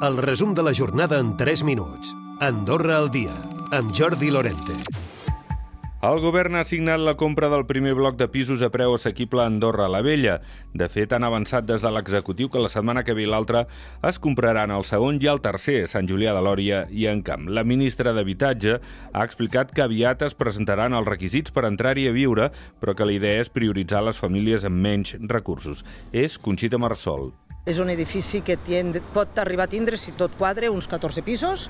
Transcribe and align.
El 0.00 0.16
resum 0.16 0.52
de 0.54 0.62
la 0.62 0.72
jornada 0.72 1.18
en 1.18 1.36
3 1.36 1.64
minuts. 1.64 2.14
Andorra 2.38 2.98
al 2.98 3.10
dia, 3.10 3.32
amb 3.72 3.90
Jordi 3.90 4.30
Lorente. 4.30 4.76
El 6.06 6.20
govern 6.22 6.54
ha 6.54 6.62
signat 6.62 7.02
la 7.02 7.16
compra 7.18 7.48
del 7.50 7.64
primer 7.66 7.96
bloc 7.98 8.14
de 8.14 8.28
pisos 8.30 8.62
a 8.62 8.68
preu 8.70 8.94
assequible 8.94 9.42
a 9.42 9.48
Andorra 9.50 9.88
la 9.90 9.98
Vella. 10.06 10.36
De 10.70 10.86
fet, 10.86 11.10
han 11.10 11.26
avançat 11.26 11.66
des 11.66 11.82
de 11.82 11.90
l'executiu 11.90 12.46
que 12.46 12.62
la 12.62 12.70
setmana 12.70 13.02
que 13.02 13.16
ve 13.18 13.24
i 13.24 13.26
l'altra 13.26 13.64
es 14.06 14.22
compraran 14.22 14.70
el 14.70 14.86
segon 14.86 15.18
i 15.18 15.26
el 15.26 15.42
tercer, 15.42 15.88
Sant 15.90 16.06
Julià 16.06 16.36
de 16.36 16.46
Lòria 16.46 16.84
i 16.94 17.10
en 17.10 17.24
Camp. 17.26 17.50
La 17.50 17.66
ministra 17.66 18.14
d'Habitatge 18.14 18.78
ha 18.78 19.26
explicat 19.26 19.74
que 19.74 19.82
aviat 19.82 20.22
es 20.22 20.38
presentaran 20.38 20.94
els 20.94 21.10
requisits 21.10 21.50
per 21.50 21.66
entrar-hi 21.66 22.06
a 22.06 22.14
viure, 22.14 22.52
però 22.78 22.94
que 22.94 23.10
la 23.10 23.18
idea 23.18 23.42
és 23.42 23.50
prioritzar 23.50 24.06
les 24.06 24.22
famílies 24.22 24.62
amb 24.62 24.78
menys 24.78 25.16
recursos. 25.26 25.82
És 26.14 26.38
Conxita 26.38 26.78
Marsol. 26.78 27.32
És 27.68 27.76
un 27.82 27.90
edifici 27.92 28.38
que 28.40 28.54
tient, 28.64 28.94
pot 29.12 29.36
arribar 29.42 29.66
a 29.66 29.70
tindre, 29.70 29.98
si 30.00 30.14
tot 30.16 30.32
quadre, 30.40 30.70
uns 30.72 30.86
14 30.88 31.20
pisos, 31.26 31.66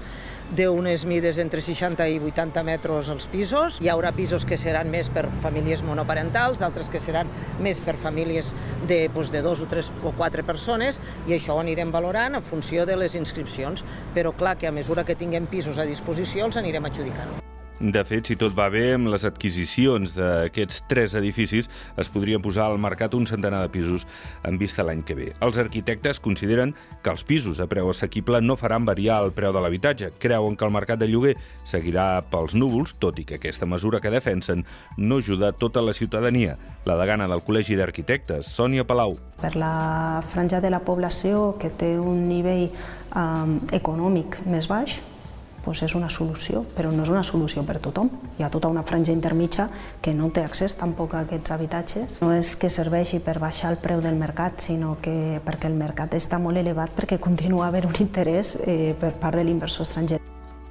d'unes 0.55 1.03
mides 1.11 1.41
entre 1.43 1.59
60 1.65 2.07
i 2.07 2.21
80 2.23 2.63
metres 2.69 3.11
els 3.11 3.27
pisos. 3.33 3.81
Hi 3.83 3.91
haurà 3.91 4.13
pisos 4.15 4.47
que 4.47 4.61
seran 4.61 4.93
més 4.95 5.11
per 5.11 5.27
famílies 5.43 5.83
monoparentals, 5.83 6.63
d'altres 6.63 6.93
que 6.93 7.03
seran 7.03 7.27
més 7.65 7.83
per 7.83 7.97
famílies 7.99 8.55
de, 8.87 9.01
doncs, 9.11 9.35
de 9.35 9.43
dos 9.43 9.65
o 9.65 9.67
tres 9.67 9.91
o 10.07 10.15
quatre 10.15 10.47
persones, 10.47 11.03
i 11.27 11.35
això 11.35 11.59
ho 11.59 11.65
anirem 11.67 11.91
valorant 11.91 12.39
en 12.39 12.47
funció 12.47 12.87
de 12.87 12.95
les 13.03 13.19
inscripcions. 13.19 13.83
Però 14.15 14.31
clar 14.39 14.55
que 14.55 14.71
a 14.71 14.75
mesura 14.79 15.03
que 15.03 15.19
tinguem 15.19 15.51
pisos 15.51 15.83
a 15.83 15.91
disposició 15.91 16.47
els 16.47 16.63
anirem 16.63 16.87
adjudicant. 16.87 17.48
De 17.79 18.01
fet, 18.03 18.27
si 18.27 18.35
tot 18.35 18.57
va 18.59 18.65
bé, 18.75 18.97
amb 18.97 19.07
les 19.07 19.23
adquisicions 19.23 20.11
d'aquests 20.17 20.81
tres 20.91 21.13
edificis 21.15 21.69
es 21.95 22.09
podrien 22.11 22.43
posar 22.43 22.65
al 22.67 22.79
mercat 22.83 23.13
un 23.15 23.27
centenar 23.31 23.61
de 23.63 23.69
pisos 23.71 24.03
en 24.43 24.57
vista 24.59 24.83
l'any 24.83 25.05
que 25.07 25.15
ve. 25.15 25.29
Els 25.47 25.61
arquitectes 25.63 26.19
consideren 26.19 26.73
que 27.05 27.13
els 27.15 27.23
pisos 27.23 27.61
a 27.63 27.69
preu 27.71 27.87
assequible 27.93 28.41
no 28.43 28.57
faran 28.59 28.89
variar 28.89 29.21
el 29.23 29.31
preu 29.37 29.55
de 29.55 29.63
l'habitatge. 29.63 30.09
Creuen 30.19 30.57
que 30.59 30.67
el 30.67 30.75
mercat 30.75 30.99
de 30.99 31.07
lloguer 31.07 31.37
seguirà 31.63 32.25
pels 32.33 32.57
núvols, 32.59 32.97
tot 32.99 33.21
i 33.23 33.27
que 33.29 33.39
aquesta 33.39 33.69
mesura 33.71 34.01
que 34.03 34.11
defensen 34.11 34.65
no 34.97 35.21
ajuda 35.23 35.53
tota 35.53 35.79
la 35.79 35.95
ciutadania. 35.95 36.57
La 36.85 36.97
degana 36.99 37.29
del 37.31 37.45
Col·legi 37.47 37.79
d'Arquitectes, 37.79 38.51
Sònia 38.59 38.89
Palau. 38.91 39.15
Per 39.39 39.53
la 39.55 40.25
franja 40.35 40.59
de 40.59 40.75
la 40.75 40.83
població 40.83 41.55
que 41.63 41.71
té 41.71 41.95
un 41.95 42.27
nivell 42.27 42.67
eh, 42.67 43.79
econòmic 43.79 44.41
més 44.51 44.67
baix, 44.67 44.99
doncs 45.65 45.83
és 45.87 45.95
una 45.99 46.09
solució, 46.13 46.65
però 46.77 46.93
no 46.95 47.05
és 47.05 47.13
una 47.13 47.23
solució 47.27 47.65
per 47.67 47.79
tothom. 47.85 48.11
Hi 48.39 48.45
ha 48.45 48.51
tota 48.53 48.71
una 48.73 48.85
franja 48.87 49.13
intermitja 49.13 49.69
que 50.03 50.15
no 50.15 50.31
té 50.31 50.45
accés 50.45 50.77
tampoc 50.79 51.15
a 51.15 51.25
aquests 51.27 51.55
habitatges. 51.55 52.21
No 52.23 52.33
és 52.37 52.55
que 52.57 52.71
serveixi 52.73 53.21
per 53.25 53.39
baixar 53.43 53.73
el 53.75 53.81
preu 53.83 54.03
del 54.05 54.19
mercat, 54.21 54.63
sinó 54.69 54.97
que 55.03 55.41
perquè 55.45 55.71
el 55.71 55.79
mercat 55.79 56.15
està 56.19 56.41
molt 56.43 56.59
elevat 56.59 56.95
perquè 56.97 57.19
continua 57.29 57.67
a 57.67 57.69
haver 57.73 57.87
un 57.87 57.97
interès 58.01 58.57
eh, 58.65 58.95
per 58.99 59.15
part 59.21 59.37
de 59.37 59.45
l'inversor 59.45 59.89
estranger. 59.89 60.23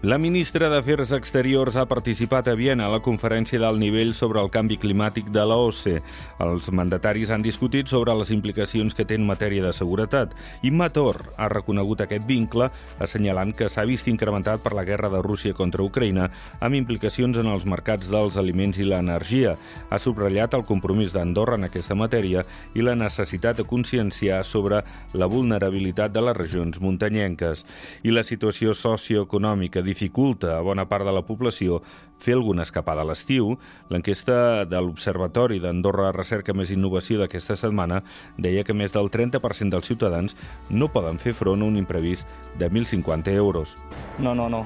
La 0.03 0.19
ministra 0.19 0.67
d'Afers 0.69 1.09
Exteriors 1.15 1.73
ha 1.75 1.87
participat 1.89 2.45
a 2.51 2.53
Viena 2.53 2.85
a 2.85 2.91
la 2.93 2.99
conferència 3.01 3.57
d'alt 3.57 3.79
nivell 3.81 4.11
sobre 4.13 4.37
el 4.37 4.51
canvi 4.53 4.75
climàtic 4.77 5.31
de 5.33 5.41
l'OCE. 5.41 6.03
Els 6.45 6.67
mandataris 6.69 7.31
han 7.33 7.41
discutit 7.41 7.89
sobre 7.89 8.13
les 8.13 8.29
implicacions 8.29 8.93
que 8.93 9.07
té 9.09 9.17
en 9.17 9.25
matèria 9.25 9.63
de 9.65 9.71
seguretat 9.73 10.35
i 10.61 10.69
Mator 10.69 11.23
ha 11.33 11.47
reconegut 11.49 12.03
aquest 12.05 12.27
vincle 12.29 12.67
assenyalant 13.01 13.55
que 13.57 13.71
s'ha 13.73 13.87
vist 13.89 14.05
incrementat 14.11 14.61
per 14.61 14.75
la 14.77 14.83
guerra 14.85 15.09
de 15.09 15.23
Rússia 15.25 15.57
contra 15.57 15.81
Ucraïna 15.81 16.29
amb 16.61 16.77
implicacions 16.77 17.41
en 17.41 17.49
els 17.49 17.65
mercats 17.65 18.13
dels 18.13 18.37
aliments 18.37 18.77
i 18.77 18.85
l'energia. 18.85 19.55
Ha 19.89 19.97
subratllat 19.97 20.53
el 20.53 20.67
compromís 20.69 21.17
d'Andorra 21.17 21.57
en 21.57 21.71
aquesta 21.71 21.97
matèria 21.97 22.45
i 22.77 22.85
la 22.85 22.93
necessitat 22.93 23.57
de 23.57 23.65
conscienciar 23.65 24.43
sobre 24.45 24.85
la 25.17 25.25
vulnerabilitat 25.25 26.13
de 26.13 26.21
les 26.21 26.37
regions 26.37 26.85
muntanyenques. 26.85 27.65
I 28.05 28.13
la 28.13 28.21
situació 28.21 28.77
socioeconòmica 28.77 29.86
dificulta 29.87 30.57
a 30.57 30.63
bona 30.65 30.85
part 30.89 31.07
de 31.07 31.13
la 31.15 31.23
població 31.25 31.79
fer 32.21 32.35
alguna 32.35 32.65
escapada 32.65 33.03
a 33.03 33.07
l'estiu, 33.07 33.55
l'enquesta 33.93 34.65
de 34.65 34.81
l'Observatori 34.81 35.61
d'Andorra 35.63 36.11
Recerca 36.15 36.55
més 36.57 36.73
Innovació 36.73 37.21
d'aquesta 37.21 37.57
setmana 37.59 38.01
deia 38.37 38.65
que 38.67 38.75
més 38.75 38.95
del 38.95 39.11
30% 39.13 39.73
dels 39.73 39.87
ciutadans 39.87 40.35
no 40.69 40.91
poden 40.91 41.21
fer 41.21 41.35
front 41.37 41.61
a 41.61 41.69
un 41.69 41.77
imprevist 41.79 42.27
de 42.57 42.69
1.050 42.69 43.33
euros. 43.37 43.77
No, 44.19 44.35
no, 44.35 44.49
no, 44.49 44.65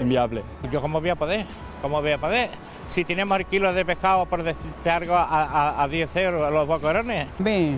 inviable. 0.00 0.42
¿Yo 0.70 0.80
cómo 0.80 1.00
voy 1.00 1.10
a 1.10 1.16
poder? 1.16 1.46
¿Cómo 1.82 2.00
voy 2.00 2.12
a 2.12 2.18
poder? 2.18 2.50
Si 2.86 3.04
tenemos 3.04 3.38
el 3.38 3.46
kilo 3.46 3.72
de 3.72 3.84
pescado, 3.84 4.26
por 4.26 4.42
decirte 4.42 4.90
algo, 4.90 5.14
a, 5.14 5.24
a, 5.24 5.82
a 5.82 5.88
10 5.88 6.16
euros 6.16 6.42
a 6.42 6.50
los 6.50 6.66
boquerones. 6.66 7.26
Bé, 7.38 7.76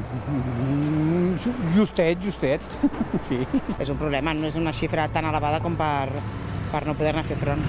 justet, 1.74 2.18
justet, 2.22 2.60
sí. 3.28 3.40
És 3.78 3.90
un 3.90 3.98
problema, 3.98 4.34
no 4.34 4.48
és 4.48 4.58
una 4.60 4.72
xifra 4.76 5.06
tan 5.12 5.28
elevada 5.28 5.60
com 5.64 5.76
per, 5.78 6.10
per 6.74 6.86
no 6.90 6.98
poder-ne 6.98 7.22
fer 7.26 7.38
front. 7.38 7.66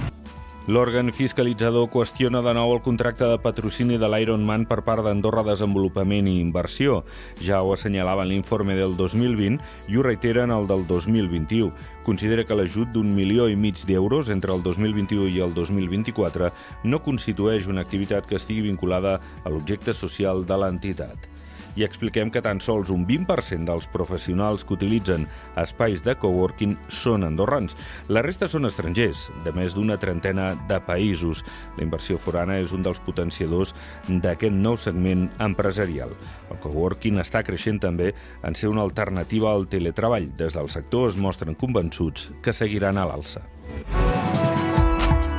L'òrgan 0.66 1.12
fiscalitzador 1.14 1.84
qüestiona 1.92 2.40
de 2.42 2.50
nou 2.58 2.72
el 2.74 2.80
contracte 2.82 3.26
de 3.30 3.36
patrocini 3.38 4.00
de 4.02 4.08
l'Ironman 4.10 4.64
per 4.66 4.80
part 4.82 5.04
d'Andorra 5.06 5.44
Desenvolupament 5.46 6.26
i 6.26 6.40
Inversió. 6.42 7.04
Ja 7.38 7.60
ho 7.62 7.70
assenyalava 7.76 8.24
en 8.26 8.32
l'informe 8.32 8.74
del 8.74 8.96
2020 8.98 9.60
i 9.86 9.94
ho 9.94 10.02
reiteren 10.02 10.50
el 10.50 10.66
del 10.66 10.82
2021. 10.90 11.70
Considera 12.02 12.42
que 12.42 12.58
l'ajut 12.58 12.90
d'un 12.90 13.14
milió 13.14 13.46
i 13.46 13.54
mig 13.54 13.86
d'euros 13.86 14.32
entre 14.34 14.58
el 14.58 14.66
2021 14.66 15.30
i 15.36 15.38
el 15.46 15.54
2024 15.54 16.50
no 16.82 17.02
constitueix 17.06 17.70
una 17.70 17.86
activitat 17.86 18.26
que 18.26 18.42
estigui 18.42 18.66
vinculada 18.66 19.20
a 19.44 19.54
l'objecte 19.54 19.94
social 19.94 20.42
de 20.50 20.58
l'entitat 20.58 21.35
i 21.76 21.84
expliquem 21.84 22.30
que 22.32 22.42
tan 22.42 22.60
sols 22.64 22.90
un 22.90 23.04
20% 23.06 23.68
dels 23.68 23.86
professionals 23.92 24.64
que 24.64 24.74
utilitzen 24.74 25.26
espais 25.60 26.02
de 26.04 26.16
coworking 26.18 26.76
són 26.88 27.24
andorrans. 27.28 27.76
La 28.08 28.24
resta 28.24 28.48
són 28.50 28.68
estrangers, 28.68 29.26
de 29.44 29.52
més 29.56 29.76
d'una 29.76 29.98
trentena 30.00 30.54
de 30.68 30.80
països. 30.88 31.44
La 31.76 31.84
inversió 31.86 32.18
forana 32.18 32.58
és 32.58 32.72
un 32.76 32.82
dels 32.86 33.00
potenciadors 33.04 33.74
d'aquest 34.08 34.56
nou 34.56 34.80
segment 34.80 35.28
empresarial. 35.38 36.16
El 36.50 36.60
coworking 36.64 37.20
està 37.22 37.44
creixent 37.46 37.80
també 37.84 38.12
en 38.42 38.56
ser 38.56 38.72
una 38.72 38.84
alternativa 38.86 39.52
al 39.52 39.68
teletreball. 39.68 40.32
Des 40.36 40.56
del 40.56 40.72
sector 40.72 41.10
es 41.10 41.20
mostren 41.20 41.54
convençuts 41.54 42.32
que 42.42 42.56
seguiran 42.56 42.98
a 42.98 43.06
l'alça. 43.10 43.44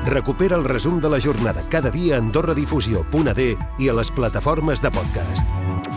Recupera 0.07 0.55
el 0.55 0.63
resum 0.63 1.01
de 1.01 1.09
la 1.09 1.19
jornada 1.19 1.63
cada 1.69 1.91
dia 1.91 2.15
a 2.15 2.19
AndorraDifusió.d 2.23 3.47
i 3.79 3.89
a 3.89 3.97
les 3.99 4.11
plataformes 4.11 4.81
de 4.81 4.91
podcast. 4.91 5.96